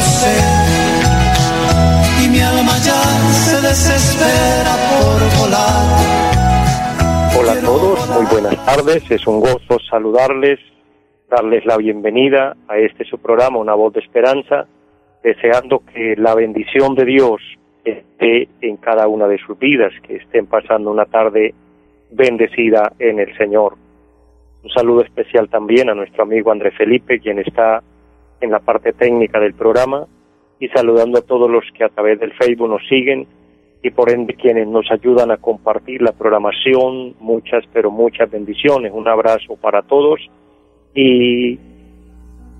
[0.00, 0.60] sé
[2.30, 6.30] mi alma ya se desespera por volar.
[7.38, 10.60] Hola a todos, muy buenas tardes, es un gozo saludarles,
[11.28, 14.66] darles la bienvenida a este su programa, Una Voz de Esperanza,
[15.22, 17.40] deseando que la bendición de Dios
[17.84, 21.54] esté en cada una de sus vidas, que estén pasando una tarde
[22.10, 23.76] bendecida en el Señor.
[24.62, 27.82] Un saludo especial también a nuestro amigo André Felipe, quien está
[28.40, 30.06] en la parte técnica del programa,
[30.58, 33.26] y saludando a todos los que a través del Facebook nos siguen
[33.82, 37.14] y por ende quienes nos ayudan a compartir la programación.
[37.18, 38.92] Muchas, pero muchas bendiciones.
[38.94, 40.20] Un abrazo para todos
[40.94, 41.58] y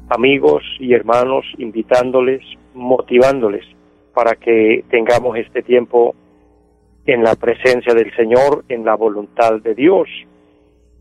[0.09, 2.41] amigos y hermanos invitándoles,
[2.75, 3.65] motivándoles
[4.15, 6.15] para que tengamos este tiempo
[7.07, 10.09] en la presencia del Señor, en la voluntad de Dios,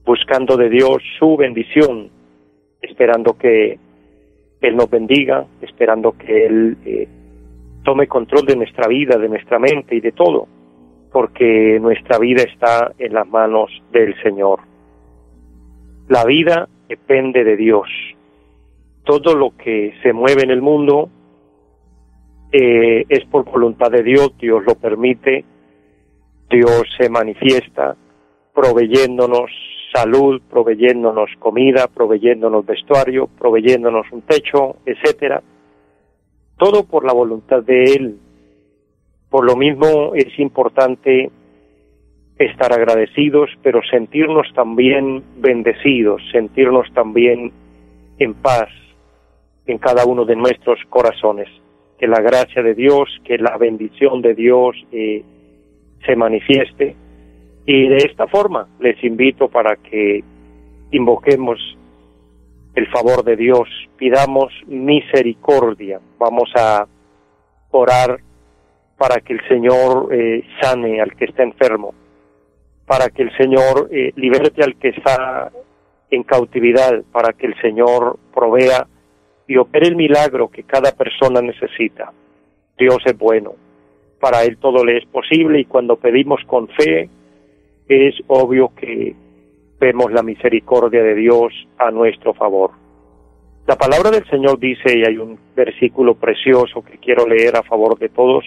[0.05, 2.09] buscando de Dios su bendición,
[2.81, 3.79] esperando que
[4.61, 7.07] él nos bendiga, esperando que Él eh,
[7.83, 10.47] tome control de nuestra vida, de nuestra mente y de todo,
[11.11, 14.59] porque nuestra vida está en las manos del Señor.
[16.09, 17.87] La vida depende de Dios.
[19.03, 21.09] Todo lo que se mueve en el mundo
[22.51, 25.45] eh, es por voluntad de Dios, Dios lo permite,
[26.49, 27.95] Dios se manifiesta
[28.53, 29.51] proveyéndonos
[29.93, 35.41] salud, proveyéndonos comida, proveyéndonos vestuario, proveyéndonos un techo, etcétera.
[36.57, 38.17] Todo por la voluntad de Él.
[39.29, 41.29] Por lo mismo es importante
[42.37, 47.51] estar agradecidos, pero sentirnos también bendecidos, sentirnos también
[48.17, 48.69] en paz
[49.65, 51.47] en cada uno de nuestros corazones.
[51.97, 55.23] Que la gracia de Dios, que la bendición de Dios eh,
[56.05, 56.95] se manifieste
[57.71, 60.23] y de esta forma les invito para que
[60.89, 61.59] invoquemos
[62.73, 65.99] el favor de Dios, pidamos misericordia.
[66.17, 66.87] Vamos a
[67.69, 68.21] orar
[68.97, 71.93] para que el Señor eh, sane al que está enfermo,
[72.87, 75.51] para que el Señor eh, liberte al que está
[76.09, 78.87] en cautividad, para que el Señor provea
[79.47, 82.13] y opere el milagro que cada persona necesita.
[82.79, 83.53] Dios es bueno,
[84.19, 87.11] para Él todo le es posible y cuando pedimos con fe,
[87.89, 89.15] es obvio que
[89.79, 92.71] vemos la misericordia de Dios a nuestro favor.
[93.65, 97.97] La palabra del Señor dice, y hay un versículo precioso que quiero leer a favor
[97.97, 98.45] de todos,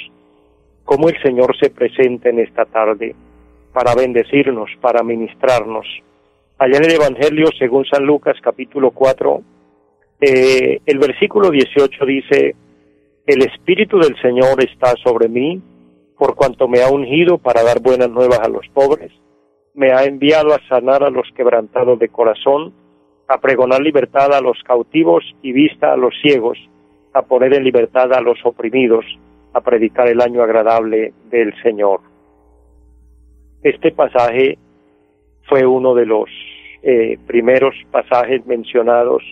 [0.84, 3.14] cómo el Señor se presenta en esta tarde
[3.72, 5.86] para bendecirnos, para ministrarnos.
[6.58, 9.42] Allá en el Evangelio, según San Lucas capítulo 4,
[10.20, 12.54] eh, el versículo 18 dice,
[13.26, 15.60] el Espíritu del Señor está sobre mí,
[16.16, 19.10] por cuanto me ha ungido para dar buenas nuevas a los pobres
[19.74, 22.72] me ha enviado a sanar a los quebrantados de corazón,
[23.28, 26.58] a pregonar libertad a los cautivos y vista a los ciegos,
[27.14, 29.04] a poner en libertad a los oprimidos,
[29.54, 32.00] a predicar el año agradable del Señor.
[33.62, 34.58] Este pasaje
[35.48, 36.28] fue uno de los
[36.82, 39.22] eh, primeros pasajes mencionados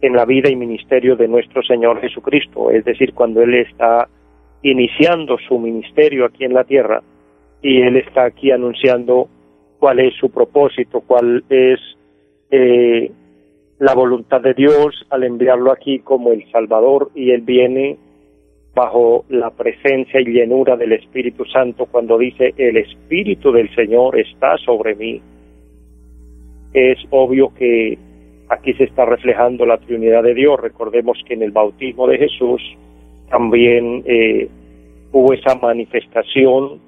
[0.00, 4.08] en la vida y ministerio de nuestro Señor Jesucristo, es decir, cuando Él está
[4.62, 7.02] iniciando su ministerio aquí en la tierra
[7.62, 9.28] y Él está aquí anunciando
[9.78, 11.80] cuál es su propósito, cuál es
[12.50, 13.10] eh,
[13.78, 17.98] la voluntad de Dios al enviarlo aquí como el Salvador y Él viene
[18.74, 24.56] bajo la presencia y llenura del Espíritu Santo cuando dice el Espíritu del Señor está
[24.58, 25.20] sobre mí.
[26.74, 27.98] Es obvio que
[28.48, 30.60] aquí se está reflejando la Trinidad de Dios.
[30.60, 32.62] Recordemos que en el bautismo de Jesús
[33.30, 34.48] también eh,
[35.12, 36.80] hubo esa manifestación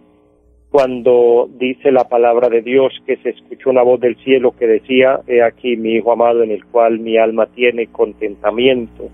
[0.70, 5.20] cuando dice la palabra de Dios que se escuchó una voz del cielo que decía,
[5.26, 9.08] he aquí mi Hijo amado en el cual mi alma tiene contentamiento.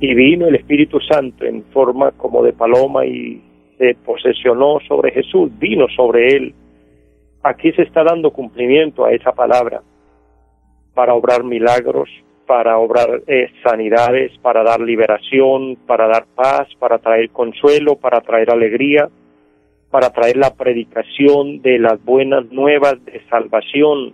[0.00, 3.42] Y vino el Espíritu Santo en forma como de paloma y
[3.78, 6.54] se posesionó sobre Jesús, vino sobre él.
[7.42, 9.80] Aquí se está dando cumplimiento a esa palabra
[10.92, 12.10] para obrar milagros,
[12.46, 18.50] para obrar eh, sanidades, para dar liberación, para dar paz, para traer consuelo, para traer
[18.50, 19.08] alegría
[19.96, 24.12] para traer la predicación de las buenas nuevas de salvación.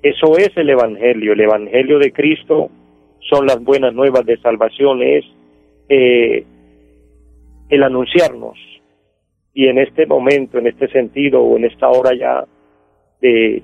[0.00, 1.32] Eso es el Evangelio.
[1.32, 2.70] El Evangelio de Cristo
[3.18, 5.02] son las buenas nuevas de salvación.
[5.02, 5.24] Es
[5.88, 6.44] eh,
[7.68, 8.56] el anunciarnos.
[9.54, 12.44] Y en este momento, en este sentido, o en esta hora ya,
[13.20, 13.60] de,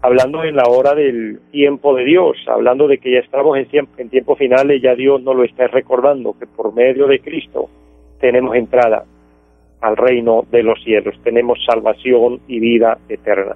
[0.00, 3.92] hablando en la hora del tiempo de Dios, hablando de que ya estamos en tiempo,
[3.98, 7.68] en tiempo finales, ya Dios nos lo está recordando, que por medio de Cristo
[8.18, 9.04] tenemos entrada
[9.84, 13.54] al reino de los cielos, tenemos salvación y vida eterna.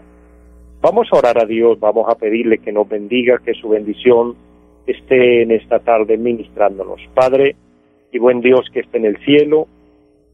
[0.82, 4.36] Vamos a orar a Dios, vamos a pedirle que nos bendiga, que su bendición
[4.86, 7.00] esté en esta tarde ministrándonos.
[7.14, 7.56] Padre
[8.12, 9.68] y buen Dios que esté en el cielo,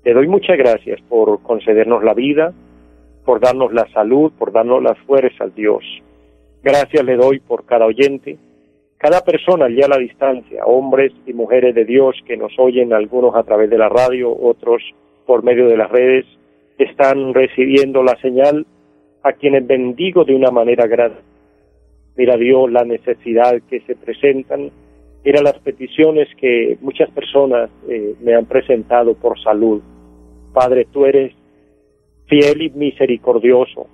[0.02, 2.52] te doy muchas gracias por concedernos la vida,
[3.24, 5.84] por darnos la salud, por darnos las fuerzas, Dios.
[6.64, 8.36] Gracias le doy por cada oyente,
[8.98, 13.36] cada persona allá a la distancia, hombres y mujeres de Dios que nos oyen, algunos
[13.36, 14.82] a través de la radio, otros
[15.26, 16.26] por medio de las redes,
[16.78, 18.66] están recibiendo la señal
[19.22, 21.18] a quienes bendigo de una manera grande.
[22.16, 24.70] Mira Dios la necesidad que se presentan,
[25.24, 29.82] mira las peticiones que muchas personas eh, me han presentado por salud.
[30.52, 31.32] Padre, tú eres
[32.26, 33.86] fiel y misericordioso,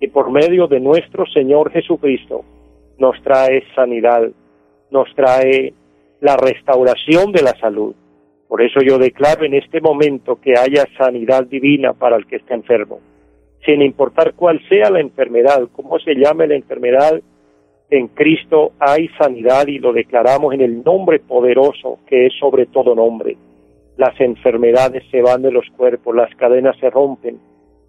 [0.00, 2.44] y por medio de nuestro Señor Jesucristo
[2.98, 4.30] nos trae sanidad,
[4.90, 5.74] nos trae
[6.20, 7.94] la restauración de la salud.
[8.48, 12.54] Por eso yo declaro en este momento que haya sanidad divina para el que está
[12.54, 13.00] enfermo
[13.66, 17.20] sin importar cuál sea la enfermedad, cómo se llame la enfermedad,
[17.90, 22.94] en Cristo hay sanidad y lo declaramos en el nombre poderoso que es sobre todo
[22.94, 23.36] nombre.
[23.96, 27.38] Las enfermedades se van de los cuerpos, las cadenas se rompen,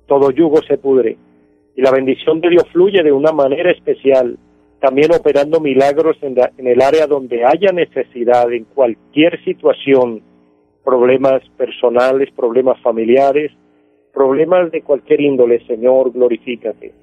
[0.08, 1.18] todo yugo se pudre
[1.76, 4.38] y la bendición de Dios fluye de una manera especial,
[4.80, 10.22] también operando milagros en, en el área donde haya necesidad, en cualquier situación,
[10.88, 13.52] problemas personales, problemas familiares,
[14.14, 16.94] problemas de cualquier índole, Señor, glorifícate.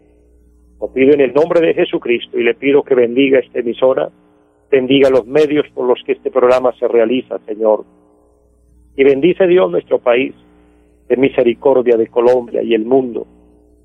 [0.81, 4.09] Lo pido en el nombre de Jesucristo y le pido que bendiga esta emisora,
[4.71, 7.85] bendiga los medios por los que este programa se realiza, Señor.
[8.97, 10.35] Y bendice Dios nuestro país,
[11.07, 13.27] de misericordia de Colombia y el mundo.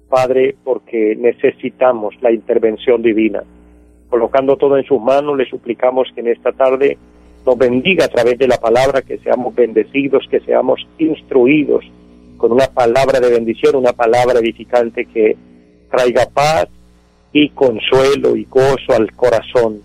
[0.07, 3.43] Padre, porque necesitamos la intervención divina.
[4.09, 6.97] Colocando todo en sus manos, le suplicamos que en esta tarde
[7.49, 11.83] nos bendiga a través de la palabra, que seamos bendecidos, que seamos instruidos
[12.37, 15.35] con una palabra de bendición, una palabra edificante que
[15.89, 16.67] traiga paz
[17.33, 19.81] y consuelo y gozo al corazón.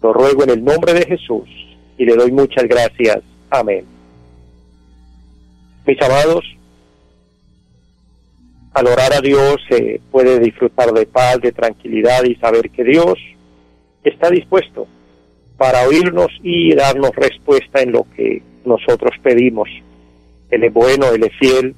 [0.00, 1.48] Lo ruego en el nombre de Jesús
[1.98, 3.18] y le doy muchas gracias.
[3.50, 3.84] Amén.
[5.84, 6.44] Mis amados,
[8.74, 13.14] al orar a Dios se puede disfrutar de paz, de tranquilidad y saber que Dios
[14.04, 14.86] está dispuesto
[15.56, 19.68] para oírnos y darnos respuesta en lo que nosotros pedimos.
[20.50, 21.74] Él es bueno, Él es fiel,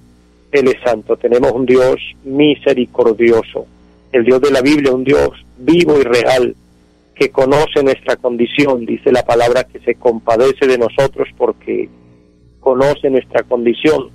[0.52, 1.17] Él es santo.
[1.17, 3.67] Tenemos un Dios misericordioso.
[4.12, 6.55] El Dios de la Biblia, un Dios vivo y real,
[7.14, 8.87] que conoce nuestra condición.
[8.87, 11.88] Dice la palabra que se compadece de nosotros porque
[12.61, 14.11] conoce nuestra condición.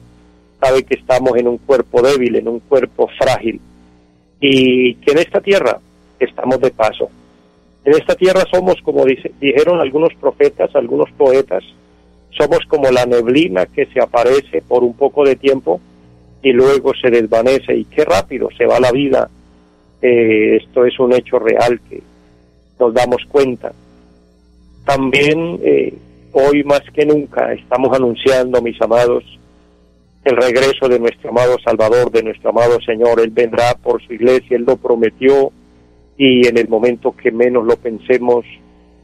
[0.59, 3.59] Sabe que estamos en un cuerpo débil, en un cuerpo frágil.
[4.39, 5.79] Y que en esta tierra
[6.19, 7.09] estamos de paso.
[7.83, 11.63] En esta tierra somos, como dijeron algunos profetas, algunos poetas,
[12.29, 15.81] somos como la neblina que se aparece por un poco de tiempo
[16.43, 19.29] y luego se desvanece y qué rápido se va la vida.
[20.01, 22.01] Eh, esto es un hecho real que
[22.79, 23.71] nos damos cuenta.
[24.85, 25.93] También eh,
[26.33, 29.23] hoy más que nunca estamos anunciando, mis amados,
[30.23, 33.19] el regreso de nuestro amado Salvador, de nuestro amado Señor.
[33.21, 35.51] Él vendrá por su iglesia, Él lo prometió
[36.23, 38.45] y en el momento que menos lo pensemos,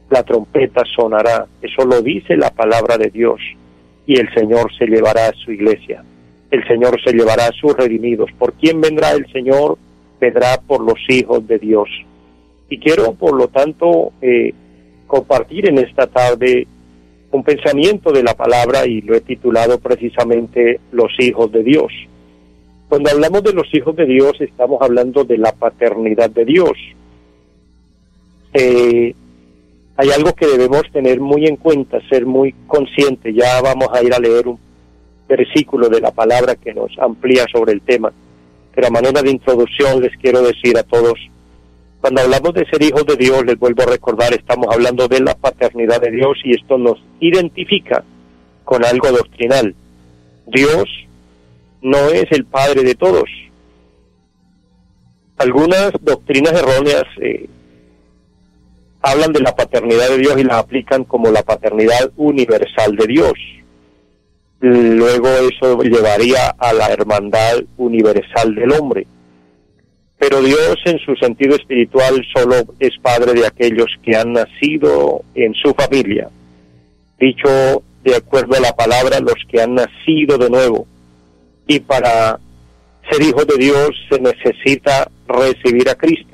[0.08, 1.48] la trompeta sonará.
[1.60, 3.40] Eso lo dice la palabra de Dios.
[4.06, 6.04] Y el Señor se llevará a su iglesia.
[6.48, 8.30] El Señor se llevará a sus redimidos.
[8.38, 9.78] ¿Por quién vendrá el Señor?
[10.20, 11.88] Vendrá por los hijos de Dios.
[12.70, 14.54] Y quiero, por lo tanto, eh,
[15.08, 16.68] compartir en esta tarde
[17.32, 21.92] un pensamiento de la palabra y lo he titulado precisamente Los hijos de Dios.
[22.88, 26.78] Cuando hablamos de los hijos de Dios estamos hablando de la paternidad de Dios.
[28.52, 29.14] Eh,
[29.96, 33.34] hay algo que debemos tener muy en cuenta, ser muy conscientes.
[33.34, 34.58] Ya vamos a ir a leer un
[35.28, 38.12] versículo de la palabra que nos amplía sobre el tema.
[38.74, 41.18] Pero a manera de introducción les quiero decir a todos,
[42.00, 45.34] cuando hablamos de ser hijos de Dios, les vuelvo a recordar, estamos hablando de la
[45.34, 48.04] paternidad de Dios y esto nos identifica
[48.64, 49.74] con algo doctrinal.
[50.46, 50.84] Dios
[51.82, 53.28] no es el Padre de todos.
[55.38, 57.48] Algunas doctrinas erróneas eh,
[59.02, 63.32] hablan de la paternidad de Dios y la aplican como la paternidad universal de Dios.
[64.60, 69.06] Luego eso llevaría a la hermandad universal del hombre.
[70.18, 75.54] Pero Dios en su sentido espiritual solo es padre de aquellos que han nacido en
[75.54, 76.28] su familia.
[77.20, 80.86] Dicho de acuerdo a la palabra, los que han nacido de nuevo.
[81.68, 82.40] Y para
[83.10, 86.27] ser hijo de Dios se necesita recibir a Cristo.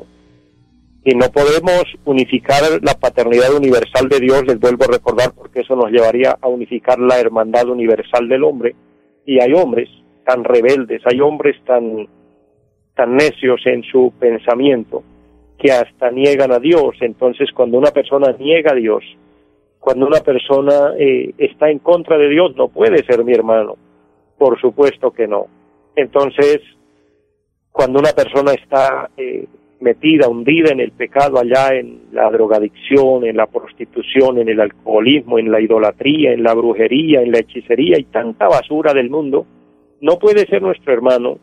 [1.04, 5.76] Y no podemos unificar la paternidad universal de Dios, les vuelvo a recordar, porque eso
[5.76, 8.75] nos llevaría a unificar la hermandad universal del hombre.
[9.26, 9.88] Y hay hombres
[10.25, 12.08] tan rebeldes, hay hombres tan,
[12.94, 15.02] tan necios en su pensamiento
[15.58, 16.96] que hasta niegan a Dios.
[17.00, 19.04] Entonces, cuando una persona niega a Dios,
[19.78, 23.76] cuando una persona eh, está en contra de Dios, no puede ser mi hermano.
[24.38, 25.46] Por supuesto que no.
[25.94, 26.61] Entonces,
[27.70, 29.46] cuando una persona está eh,
[29.85, 35.38] metida, hundida en el pecado, allá en la drogadicción, en la prostitución, en el alcoholismo,
[35.38, 39.47] en la idolatría, en la brujería, en la hechicería y tanta basura del mundo,
[40.00, 41.38] no puede ser nuestro hermano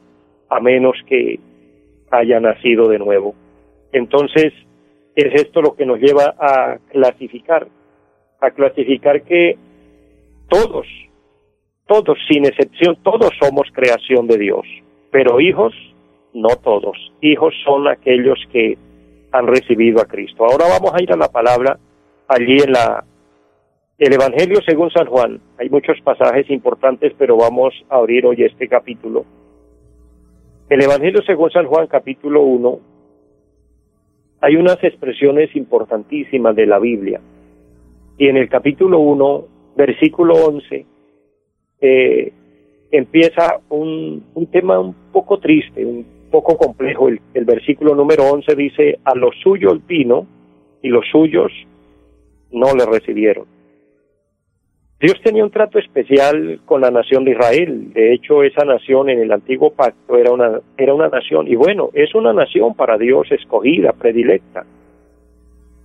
[0.50, 1.40] a menos que
[2.12, 3.36] haya nacido de nuevo.
[3.94, 4.52] Entonces,
[5.16, 7.68] es esto lo que nos lleva a clasificar
[8.42, 9.56] a clasificar que
[10.50, 10.88] todos,
[11.88, 14.66] todos sin excepción, todos somos creación de Dios,
[15.12, 15.74] pero hijos,
[16.34, 16.98] no todos.
[17.22, 18.78] Hijos son aquellos que
[19.32, 20.46] han recibido a Cristo.
[20.46, 21.78] Ahora vamos a ir a la palabra
[22.28, 23.04] allí en la
[23.98, 25.40] el Evangelio según San Juan.
[25.60, 29.26] Hay muchos pasajes importantes, pero vamos a abrir hoy este capítulo.
[30.70, 32.80] El Evangelio según San Juan, capítulo 1,
[34.42, 37.22] hay unas expresiones importantísimas de la Biblia.
[38.18, 39.46] Y en el capítulo 1,
[39.76, 40.86] versículo 11,
[41.82, 42.34] eh,
[42.90, 47.10] empieza un, un, tema un poco triste, un poco complejo.
[47.10, 50.26] El, versículo número 11 dice, a lo suyo el vino
[50.82, 51.52] y los suyos
[52.52, 53.46] no le recibieron.
[55.00, 57.92] Dios tenía un trato especial con la nación de Israel.
[57.94, 61.90] De hecho, esa nación en el antiguo pacto era una, era una nación, y bueno,
[61.94, 64.64] es una nación para Dios escogida, predilecta.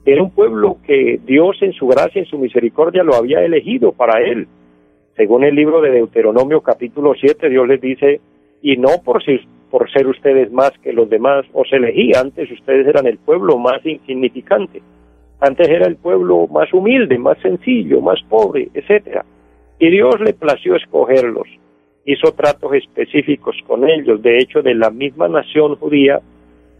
[0.04, 4.20] Era un pueblo que Dios en su gracia, en su misericordia, lo había elegido para
[4.20, 4.46] él.
[5.16, 8.20] Según el libro de Deuteronomio capítulo 7, Dios les dice,
[8.60, 9.22] y no por,
[9.70, 13.84] por ser ustedes más que los demás, os elegí, antes ustedes eran el pueblo más
[13.84, 14.82] insignificante,
[15.40, 19.24] antes era el pueblo más humilde, más sencillo, más pobre, etcétera.
[19.78, 21.48] Y Dios le plació escogerlos,
[22.04, 26.20] hizo tratos específicos con ellos, de hecho de la misma nación judía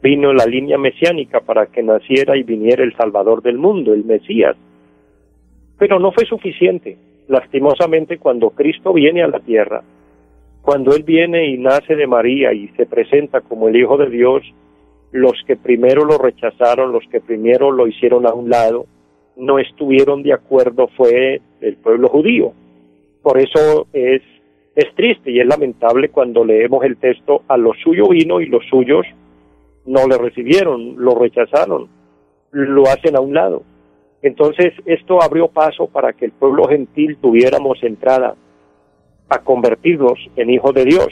[0.03, 4.57] vino la línea mesiánica para que naciera y viniera el Salvador del mundo, el Mesías.
[5.79, 6.97] Pero no fue suficiente.
[7.29, 9.83] Lastimosamente, cuando Cristo viene a la tierra,
[10.67, 14.43] cuando Él viene y nace de María y se presenta como el Hijo de Dios,
[15.13, 18.87] los que primero lo rechazaron, los que primero lo hicieron a un lado,
[19.37, 22.53] no estuvieron de acuerdo fue el pueblo judío.
[23.23, 24.23] Por eso es,
[24.97, 29.07] triste y es lamentable cuando leemos el texto, a lo suyo vino y los suyos
[29.85, 31.87] no le recibieron, lo rechazaron,
[32.51, 33.63] lo hacen a un lado.
[34.21, 38.35] Entonces esto abrió paso para que el pueblo gentil tuviéramos entrada
[39.29, 41.09] a convertirnos en hijos de Dios.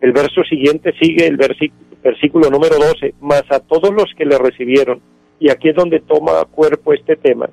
[0.00, 5.00] El verso siguiente sigue el versículo número 12, mas a todos los que le recibieron,
[5.38, 7.48] y aquí es donde toma cuerpo este tema,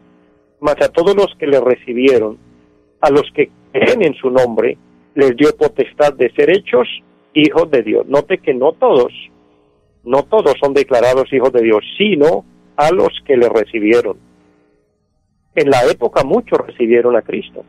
[0.60, 2.38] mas a todos los que le recibieron,
[3.02, 4.78] a los que creen en su nombre,
[5.16, 6.88] les dio potestad de ser hechos
[7.34, 8.08] hijos de Dios.
[8.08, 9.14] Note que no todos,
[10.04, 12.46] no todos son declarados hijos de Dios, sino
[12.76, 14.18] a los que le recibieron.
[15.56, 17.66] En la época muchos recibieron a Cristo.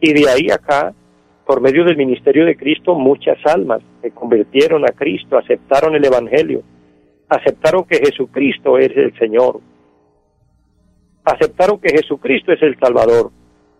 [0.00, 0.92] Y de ahí acá,
[1.46, 6.62] por medio del ministerio de Cristo, muchas almas se convirtieron a Cristo, aceptaron el Evangelio,
[7.28, 9.60] aceptaron que Jesucristo es el Señor,
[11.24, 13.30] aceptaron que Jesucristo es el Salvador,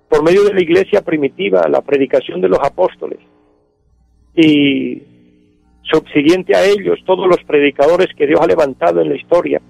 [0.08, 3.18] por medio de la iglesia primitiva, la predicación de los apóstoles.
[4.34, 5.02] Y
[5.82, 9.60] subsiguiente a ellos, todos los predicadores que Dios ha levantado en la historia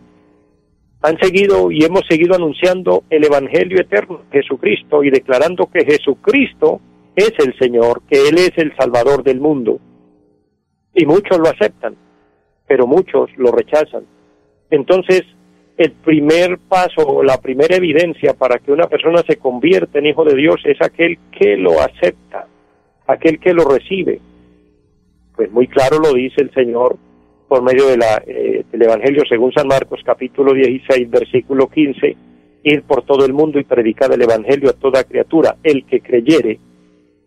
[1.02, 6.80] han seguido y hemos seguido anunciando el Evangelio eterno Jesucristo y declarando que Jesucristo
[7.16, 9.78] es el Señor, que Él es el Salvador del mundo.
[10.94, 11.96] Y muchos lo aceptan,
[12.66, 14.04] pero muchos lo rechazan.
[14.70, 15.22] Entonces,
[15.76, 20.34] el primer paso, la primera evidencia para que una persona se convierta en hijo de
[20.34, 22.46] Dios es aquel que lo acepta,
[23.06, 24.20] aquel que lo recibe.
[25.34, 26.96] Pues muy claro lo dice el Señor
[27.48, 32.16] por medio de la, eh, del Evangelio según San Marcos capítulo 16 versículo 15,
[32.64, 35.56] ir por todo el mundo y predicar el Evangelio a toda criatura.
[35.62, 36.58] El que creyere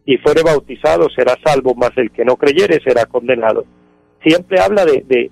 [0.06, 3.66] y fuere bautizado será salvo, mas el que no creyere será condenado.
[4.24, 5.32] Siempre habla de, de,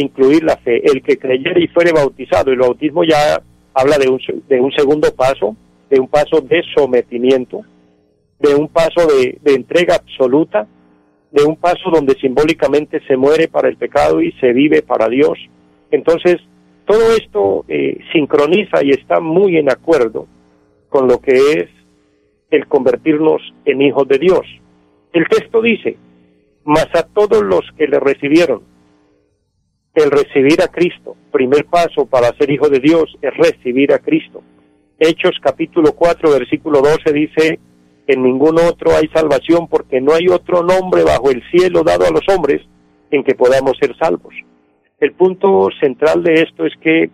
[0.00, 0.82] incluir la fe.
[0.84, 3.40] El que creyere y fuere bautizado, y el bautismo ya
[3.72, 5.56] habla de un, de un segundo paso,
[5.88, 7.62] de un paso de sometimiento,
[8.40, 10.66] de un paso de, de entrega absoluta,
[11.30, 15.38] de un paso donde simbólicamente se muere para el pecado y se vive para Dios.
[15.90, 16.36] Entonces,
[16.86, 20.26] todo esto eh, sincroniza y está muy en acuerdo
[20.88, 21.70] con lo que es
[22.50, 24.46] el convertirnos en hijos de Dios.
[25.12, 25.96] El texto dice,
[26.64, 28.62] mas a todos los que le recibieron,
[29.94, 34.42] el recibir a Cristo, primer paso para ser hijo de Dios es recibir a Cristo.
[34.98, 37.58] Hechos capítulo 4, versículo 12 dice,
[38.06, 42.10] en ningún otro hay salvación porque no hay otro nombre bajo el cielo dado a
[42.10, 42.62] los hombres
[43.10, 44.34] en que podamos ser salvos.
[44.98, 47.10] El punto central de esto es que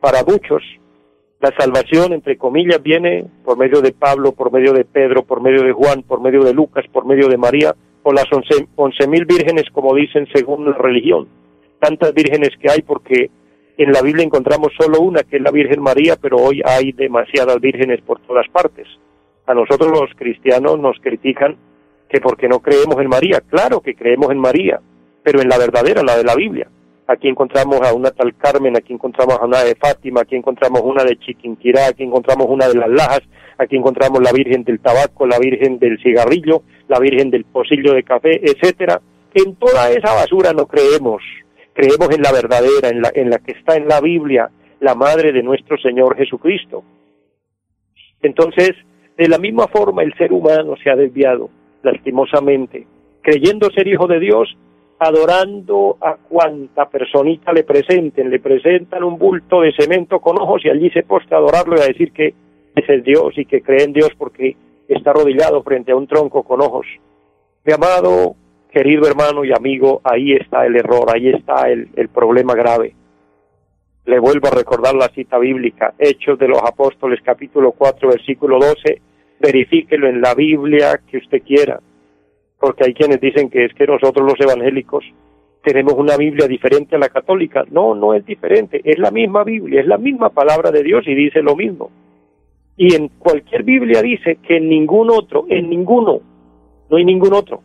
[0.00, 0.62] para muchos
[1.40, 5.62] la salvación, entre comillas, viene por medio de Pablo, por medio de Pedro, por medio
[5.62, 9.64] de Juan, por medio de Lucas, por medio de María, o las once, mil vírgenes,
[9.72, 11.28] como dicen según la religión.
[11.78, 13.30] Tantas vírgenes que hay porque
[13.78, 17.58] en la Biblia encontramos solo una, que es la Virgen María, pero hoy hay demasiadas
[17.58, 18.86] vírgenes por todas partes.
[19.46, 21.56] A nosotros los cristianos nos critican
[22.10, 23.40] que porque no creemos en María.
[23.40, 24.80] Claro que creemos en María,
[25.22, 26.68] pero en la verdadera, la de la Biblia.
[27.10, 31.02] Aquí encontramos a una tal Carmen, aquí encontramos a una de Fátima, aquí encontramos una
[31.02, 33.22] de Chiquinquirá, aquí encontramos una de las Lajas,
[33.58, 38.04] aquí encontramos la Virgen del Tabaco, la Virgen del Cigarrillo, la Virgen del Pocillo de
[38.04, 39.00] Café, etcétera.
[39.34, 41.20] En toda esa basura no creemos,
[41.72, 44.48] creemos en la verdadera, en la, en la que está en la Biblia,
[44.78, 46.84] la Madre de nuestro Señor Jesucristo.
[48.22, 48.70] Entonces,
[49.18, 51.50] de la misma forma el ser humano se ha desviado,
[51.82, 52.86] lastimosamente,
[53.20, 54.56] creyendo ser hijo de Dios,
[55.00, 60.68] adorando a cuanta personita le presenten, le presentan un bulto de cemento con ojos y
[60.68, 62.34] allí se posta a adorarlo y a decir que
[62.76, 64.54] es el Dios y que cree en Dios porque
[64.86, 66.86] está arrodillado frente a un tronco con ojos.
[67.64, 68.36] Mi amado,
[68.70, 72.94] querido hermano y amigo, ahí está el error, ahí está el, el problema grave.
[74.04, 79.00] Le vuelvo a recordar la cita bíblica, Hechos de los Apóstoles capítulo 4 versículo 12,
[79.40, 81.80] verifíquelo en la Biblia que usted quiera,
[82.60, 85.04] porque hay quienes dicen que es que nosotros los evangélicos
[85.62, 87.64] tenemos una Biblia diferente a la católica.
[87.70, 91.14] No, no es diferente, es la misma Biblia, es la misma palabra de Dios y
[91.14, 91.90] dice lo mismo.
[92.76, 96.20] Y en cualquier Biblia dice que en ningún otro, en ninguno,
[96.88, 97.62] no hay ningún otro.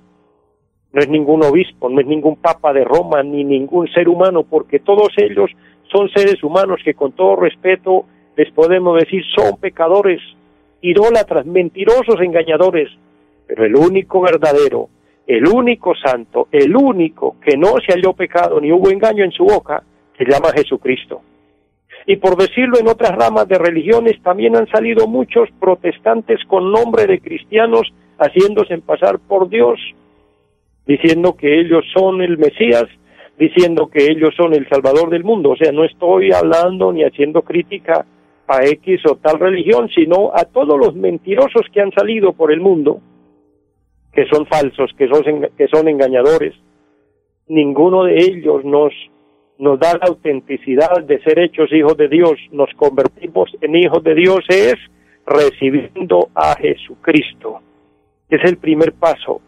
[0.91, 4.79] No es ningún obispo, no es ningún papa de Roma, ni ningún ser humano, porque
[4.79, 5.51] todos ellos
[5.91, 8.05] son seres humanos que con todo respeto
[8.37, 10.21] les podemos decir son pecadores,
[10.81, 12.89] idólatras, mentirosos, engañadores.
[13.47, 14.89] Pero el único verdadero,
[15.27, 19.43] el único santo, el único que no se halló pecado ni hubo engaño en su
[19.43, 19.83] boca,
[20.17, 21.21] se llama Jesucristo.
[22.07, 27.07] Y por decirlo en otras ramas de religiones, también han salido muchos protestantes con nombre
[27.07, 29.79] de cristianos haciéndose pasar por Dios,
[30.85, 32.85] diciendo que ellos son el Mesías,
[33.37, 35.51] diciendo que ellos son el Salvador del mundo.
[35.51, 38.05] O sea, no estoy hablando ni haciendo crítica
[38.47, 42.61] a X o tal religión, sino a todos los mentirosos que han salido por el
[42.61, 43.01] mundo,
[44.15, 45.23] que son falsos, que son,
[45.57, 46.53] que son engañadores.
[47.47, 48.93] Ninguno de ellos nos
[49.57, 54.13] nos da la autenticidad de ser hechos hijos de Dios, nos convertimos en hijos de
[54.13, 54.75] Dios es
[55.25, 57.61] recibiendo a Jesucristo.
[58.29, 59.41] Es el primer paso.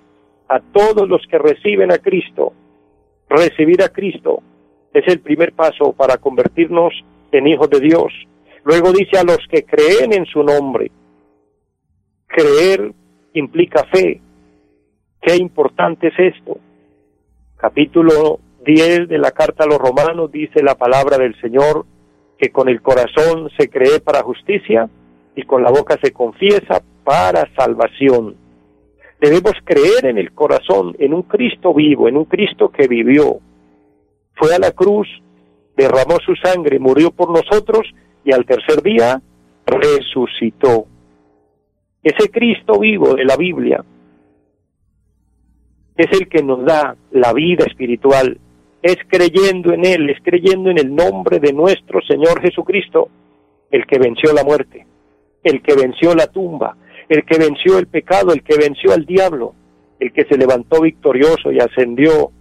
[0.48, 2.54] A todos los que reciben a Cristo,
[3.30, 4.42] recibir a Cristo
[4.94, 6.94] es el primer paso para convertirnos
[7.32, 8.14] en hijos de Dios.
[8.64, 10.90] Luego dice a los que creen en su nombre.
[12.28, 12.94] Creer
[13.34, 14.22] implica fe.
[15.28, 16.58] Qué importante es esto.
[17.58, 21.86] Capítulo 10 de la carta a los romanos dice la palabra del Señor
[22.38, 24.90] que con el corazón se cree para justicia
[25.36, 28.38] y con la boca se confiesa para salvación.
[29.20, 33.40] Debemos creer en el corazón, en un Cristo vivo, en un Cristo que vivió.
[34.34, 35.10] Fue a la cruz,
[35.76, 37.86] derramó su sangre, murió por nosotros
[38.24, 39.22] y al tercer día
[39.66, 40.86] resucitó.
[42.02, 43.84] Ese Cristo vivo de la Biblia
[45.98, 48.38] es el que nos da la vida espiritual,
[48.82, 53.10] es creyendo en Él, es creyendo en el nombre de nuestro Señor Jesucristo,
[53.72, 54.86] el que venció la muerte,
[55.44, 56.78] el que venció la tumba,
[57.10, 59.56] el que venció el pecado, el que venció al diablo,
[60.00, 62.32] el que se levantó victorioso y ascendió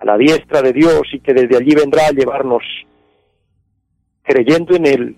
[0.00, 2.62] a la diestra de Dios y que desde allí vendrá a llevarnos.
[4.22, 5.16] Creyendo en Él,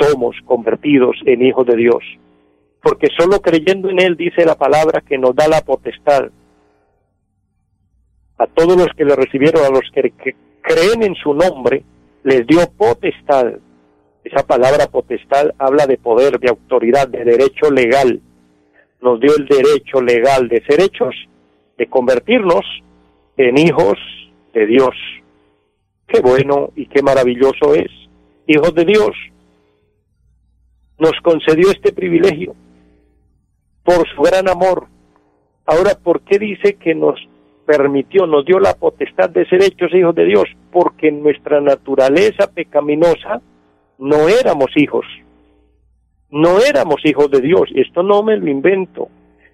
[0.00, 2.02] somos convertidos en hijos de Dios,
[2.82, 6.30] porque solo creyendo en Él dice la palabra que nos da la potestad
[8.42, 11.84] a todos los que le recibieron, a los que, creen en su nombre,
[12.24, 13.52] les dio potestad.
[14.24, 18.20] Esa palabra potestad habla de poder, de autoridad, de derecho legal.
[19.00, 21.14] Nos dio el derecho legal de ser hechos,
[21.78, 22.64] de convertirnos
[23.36, 23.98] en hijos
[24.52, 24.94] de Dios.
[26.08, 27.90] Qué bueno y qué maravilloso es.
[28.48, 29.10] Hijos de Dios.
[30.98, 32.54] Nos concedió este privilegio
[33.84, 34.86] por su gran amor.
[35.64, 37.18] Ahora, ¿por qué dice que nos
[37.76, 42.46] permitió, nos dio la potestad de ser hechos hijos de Dios, porque en nuestra naturaleza
[42.52, 43.40] pecaminosa
[43.98, 45.06] no éramos hijos.
[46.30, 47.68] no éramos hijos de Dios.
[47.74, 49.08] Esto no me lo invento.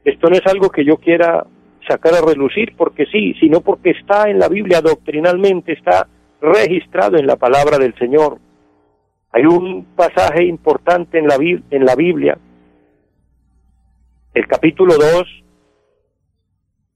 [0.04, 1.44] Esto no es algo que yo quiera
[1.88, 6.07] sacar a relucir porque sí, sino porque está en la Biblia doctrinalmente, está
[6.40, 8.38] registrado en la palabra del Señor.
[9.33, 12.38] Hay un pasaje importante en la, en la Biblia,
[14.35, 15.44] el capítulo 2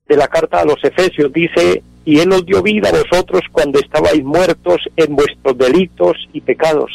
[0.06, 3.78] de la carta a los Efesios dice, y Él os dio vida a vosotros cuando
[3.78, 6.90] estabais muertos en vuestros delitos y pecados.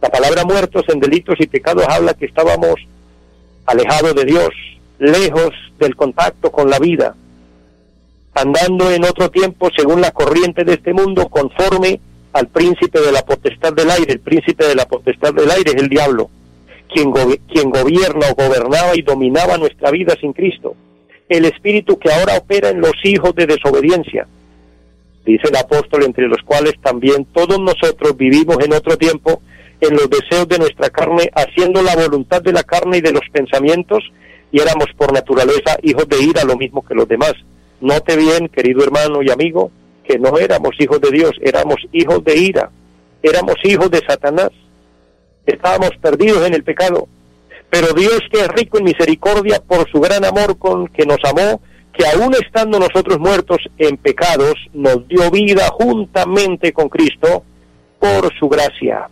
[0.00, 2.74] La palabra muertos en delitos y pecados habla que estábamos
[3.66, 4.50] alejados de Dios,
[4.98, 7.14] lejos del contacto con la vida,
[8.34, 12.00] andando en otro tiempo según la corriente de este mundo, conforme
[12.32, 14.12] al príncipe de la potestad del aire.
[14.12, 16.30] El príncipe de la potestad del aire es el diablo,
[16.92, 20.74] quien, quien gobierna o gobernaba y dominaba nuestra vida sin Cristo.
[21.32, 24.26] El espíritu que ahora opera en los hijos de desobediencia.
[25.24, 29.40] Dice el apóstol, entre los cuales también todos nosotros vivimos en otro tiempo
[29.80, 33.22] en los deseos de nuestra carne, haciendo la voluntad de la carne y de los
[33.32, 34.04] pensamientos,
[34.52, 37.32] y éramos por naturaleza hijos de ira, lo mismo que los demás.
[37.80, 39.70] Note bien, querido hermano y amigo,
[40.04, 42.70] que no éramos hijos de Dios, éramos hijos de ira,
[43.22, 44.50] éramos hijos de Satanás,
[45.46, 47.08] estábamos perdidos en el pecado.
[47.72, 51.62] Pero Dios que es rico en misericordia por su gran amor con que nos amó,
[51.94, 57.42] que aún estando nosotros muertos en pecados, nos dio vida juntamente con Cristo
[57.98, 59.08] por su gracia.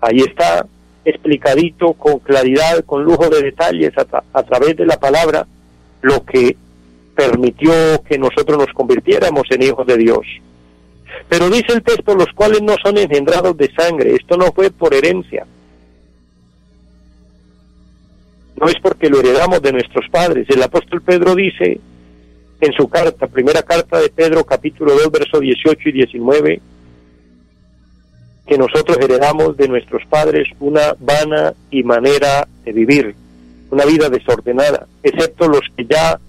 [0.00, 0.64] Ahí está
[1.04, 5.48] explicadito con claridad, con lujo de detalles a, a través de la palabra,
[6.02, 6.56] lo que
[7.16, 7.72] permitió
[8.08, 10.24] que nosotros nos convirtiéramos en hijos de Dios.
[11.28, 14.94] Pero dice el texto, los cuales no son engendrados de sangre, esto no fue por
[14.94, 15.44] herencia.
[18.60, 20.46] No es porque lo heredamos de nuestros padres.
[20.50, 21.80] El apóstol Pedro dice
[22.60, 26.60] en su carta, primera carta de Pedro, capítulo 2, versos 18 y 19,
[28.46, 33.14] que nosotros heredamos de nuestros padres una vana y manera de vivir,
[33.70, 36.20] una vida desordenada, excepto los que ya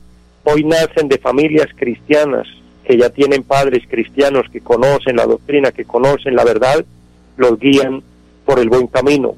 [0.45, 2.47] hoy nacen de familias cristianas,
[2.85, 6.85] que ya tienen padres cristianos que conocen la doctrina, que conocen la verdad,
[7.35, 8.01] los guían
[8.45, 9.35] por el buen camino.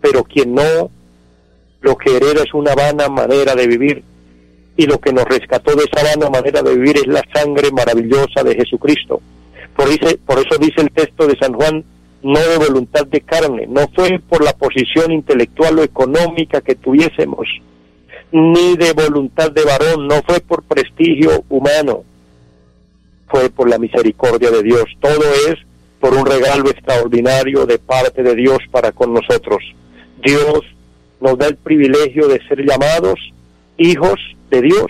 [0.00, 0.90] Pero quien no,
[1.82, 4.02] lo que hereda es una vana manera de vivir.
[4.76, 8.42] Y lo que nos rescató de esa vana manera de vivir es la sangre maravillosa
[8.42, 9.20] de Jesucristo.
[9.76, 9.88] Por,
[10.20, 11.84] por eso dice el texto de San Juan,
[12.22, 17.48] no de voluntad de carne, no fue por la posición intelectual o económica que tuviésemos,
[18.30, 22.04] ni de voluntad de varón, no fue por prestigio humano,
[23.28, 24.84] fue por la misericordia de Dios.
[25.00, 25.56] Todo es
[26.00, 29.62] por un regalo extraordinario de parte de Dios para con nosotros.
[30.22, 30.60] Dios
[31.22, 33.18] nos da el privilegio de ser llamados
[33.78, 34.18] hijos
[34.50, 34.86] de Dios.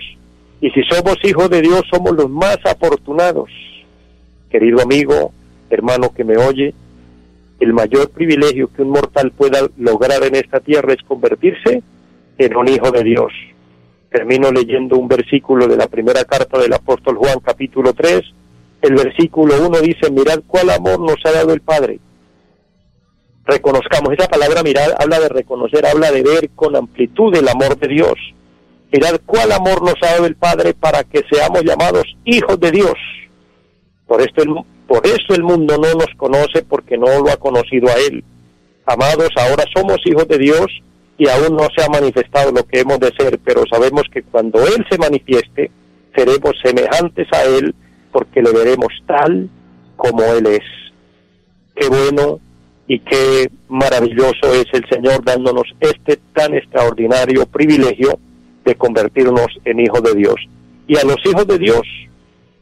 [0.60, 3.50] Y si somos hijos de Dios, somos los más afortunados.
[4.50, 5.32] Querido amigo,
[5.70, 6.74] hermano que me oye,
[7.60, 11.82] el mayor privilegio que un mortal pueda lograr en esta tierra es convertirse
[12.38, 13.32] en un hijo de Dios.
[14.10, 18.20] Termino leyendo un versículo de la primera carta del apóstol Juan capítulo 3.
[18.82, 21.98] El versículo 1 dice, mirad cuál amor nos ha dado el Padre.
[23.44, 27.88] Reconozcamos, esa palabra mirad habla de reconocer, habla de ver con amplitud el amor de
[27.88, 28.14] Dios.
[28.92, 32.94] Mirad cuál amor nos ha dado el Padre para que seamos llamados hijos de Dios.
[34.06, 34.54] Por esto el,
[34.86, 38.22] por eso el mundo no nos conoce porque no lo ha conocido a Él.
[38.86, 40.66] Amados, ahora somos hijos de Dios
[41.18, 44.60] y aún no se ha manifestado lo que hemos de ser, pero sabemos que cuando
[44.66, 45.70] Él se manifieste,
[46.14, 47.74] seremos semejantes a Él
[48.12, 49.48] porque le veremos tal
[49.96, 50.64] como Él es.
[51.74, 52.40] Qué bueno
[52.86, 58.18] y qué maravilloso es el Señor dándonos este tan extraordinario privilegio
[58.64, 60.36] de convertirnos en hijos de Dios.
[60.86, 61.82] Y a los hijos de Dios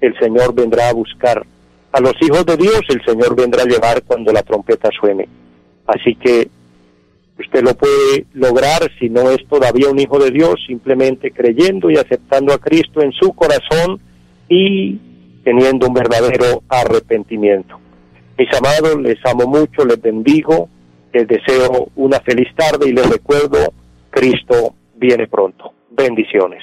[0.01, 1.45] el Señor vendrá a buscar
[1.93, 5.29] a los hijos de Dios el Señor vendrá a llevar cuando la trompeta suene.
[5.87, 6.49] Así que
[7.39, 11.97] usted lo puede lograr si no es todavía un hijo de Dios, simplemente creyendo y
[11.97, 14.01] aceptando a Cristo en su corazón
[14.49, 15.01] y
[15.43, 17.81] teniendo un verdadero arrepentimiento.
[18.41, 20.71] Mis amados, les amo mucho, les bendigo,
[21.13, 23.75] les deseo una feliz tarde y les recuerdo,
[24.09, 25.75] Cristo viene pronto.
[25.91, 26.63] Bendiciones.